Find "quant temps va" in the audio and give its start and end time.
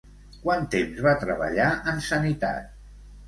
0.45-1.11